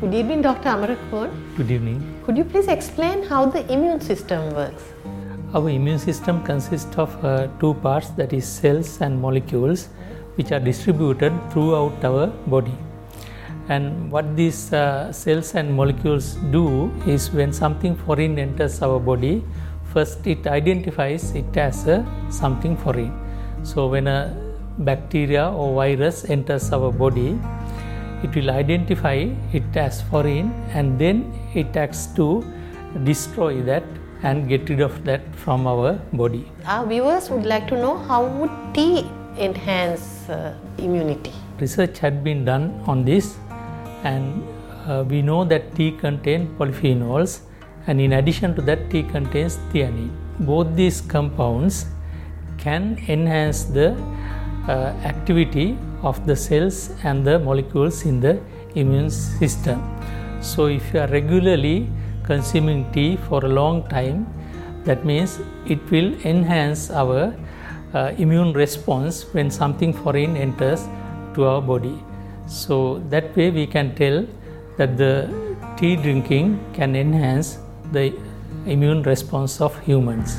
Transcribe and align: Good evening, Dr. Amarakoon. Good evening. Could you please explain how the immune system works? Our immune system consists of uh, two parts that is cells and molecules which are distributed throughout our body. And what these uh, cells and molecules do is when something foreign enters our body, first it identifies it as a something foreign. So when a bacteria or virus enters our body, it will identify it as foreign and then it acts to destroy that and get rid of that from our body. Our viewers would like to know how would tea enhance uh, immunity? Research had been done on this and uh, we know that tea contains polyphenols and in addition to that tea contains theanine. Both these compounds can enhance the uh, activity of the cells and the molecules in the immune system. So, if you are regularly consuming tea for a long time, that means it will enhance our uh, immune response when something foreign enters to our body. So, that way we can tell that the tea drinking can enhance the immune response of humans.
Good 0.00 0.14
evening, 0.14 0.42
Dr. 0.42 0.68
Amarakoon. 0.68 1.30
Good 1.56 1.72
evening. 1.72 1.98
Could 2.24 2.36
you 2.38 2.44
please 2.44 2.68
explain 2.68 3.24
how 3.24 3.46
the 3.46 3.62
immune 3.72 4.00
system 4.00 4.54
works? 4.54 4.84
Our 5.52 5.70
immune 5.70 5.98
system 5.98 6.44
consists 6.44 6.96
of 6.96 7.24
uh, 7.24 7.48
two 7.58 7.74
parts 7.74 8.10
that 8.10 8.32
is 8.32 8.46
cells 8.46 9.00
and 9.00 9.20
molecules 9.20 9.88
which 10.36 10.52
are 10.52 10.60
distributed 10.60 11.32
throughout 11.50 12.04
our 12.04 12.28
body. 12.46 12.76
And 13.68 14.08
what 14.12 14.36
these 14.36 14.72
uh, 14.72 15.10
cells 15.10 15.56
and 15.56 15.74
molecules 15.74 16.34
do 16.52 16.92
is 17.04 17.32
when 17.32 17.52
something 17.52 17.96
foreign 17.96 18.38
enters 18.38 18.80
our 18.82 19.00
body, 19.00 19.42
first 19.92 20.24
it 20.28 20.46
identifies 20.46 21.34
it 21.34 21.56
as 21.56 21.88
a 21.88 22.06
something 22.30 22.76
foreign. 22.76 23.12
So 23.64 23.88
when 23.88 24.06
a 24.06 24.32
bacteria 24.78 25.50
or 25.50 25.74
virus 25.74 26.24
enters 26.30 26.70
our 26.70 26.92
body, 26.92 27.36
it 28.22 28.34
will 28.34 28.50
identify 28.50 29.28
it 29.52 29.76
as 29.76 30.02
foreign 30.02 30.52
and 30.72 30.98
then 30.98 31.32
it 31.54 31.76
acts 31.76 32.06
to 32.16 32.44
destroy 33.04 33.62
that 33.62 33.84
and 34.22 34.48
get 34.48 34.68
rid 34.68 34.80
of 34.80 35.04
that 35.04 35.22
from 35.34 35.66
our 35.66 35.92
body. 36.12 36.50
Our 36.64 36.86
viewers 36.86 37.30
would 37.30 37.46
like 37.46 37.68
to 37.68 37.76
know 37.76 37.96
how 37.96 38.26
would 38.26 38.50
tea 38.74 39.06
enhance 39.38 40.28
uh, 40.28 40.54
immunity? 40.78 41.32
Research 41.60 41.98
had 41.98 42.24
been 42.24 42.44
done 42.44 42.82
on 42.86 43.04
this 43.04 43.36
and 44.02 44.42
uh, 44.86 45.04
we 45.08 45.22
know 45.22 45.44
that 45.44 45.74
tea 45.74 45.92
contains 45.92 46.48
polyphenols 46.58 47.40
and 47.86 48.00
in 48.00 48.14
addition 48.14 48.54
to 48.54 48.62
that 48.62 48.90
tea 48.90 49.02
contains 49.02 49.56
theanine. 49.72 50.10
Both 50.40 50.74
these 50.74 51.00
compounds 51.00 51.86
can 52.58 52.98
enhance 53.08 53.64
the 53.64 53.92
uh, 54.68 54.94
activity 55.04 55.78
of 56.02 56.26
the 56.26 56.36
cells 56.36 56.90
and 57.04 57.24
the 57.24 57.38
molecules 57.38 58.04
in 58.04 58.20
the 58.20 58.40
immune 58.74 59.10
system. 59.10 59.82
So, 60.40 60.66
if 60.66 60.94
you 60.94 61.00
are 61.00 61.08
regularly 61.08 61.90
consuming 62.24 62.90
tea 62.92 63.16
for 63.16 63.44
a 63.44 63.48
long 63.48 63.88
time, 63.88 64.26
that 64.84 65.04
means 65.04 65.40
it 65.66 65.78
will 65.90 66.14
enhance 66.24 66.90
our 66.90 67.34
uh, 67.94 68.12
immune 68.18 68.52
response 68.52 69.22
when 69.34 69.50
something 69.50 69.92
foreign 69.92 70.36
enters 70.36 70.86
to 71.34 71.44
our 71.44 71.60
body. 71.60 71.98
So, 72.46 73.02
that 73.10 73.34
way 73.36 73.50
we 73.50 73.66
can 73.66 73.94
tell 73.94 74.26
that 74.76 74.96
the 74.96 75.28
tea 75.76 75.96
drinking 75.96 76.58
can 76.72 76.94
enhance 76.94 77.58
the 77.92 78.14
immune 78.66 79.02
response 79.02 79.60
of 79.60 79.78
humans. 79.80 80.38